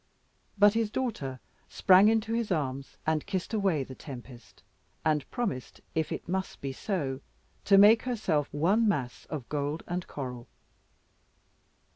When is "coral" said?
10.07-10.47